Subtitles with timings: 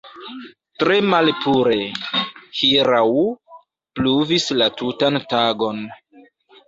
[0.83, 1.75] Tre malpure;
[2.61, 3.05] hieraŭ
[4.01, 5.89] pluvis la tutan tagon.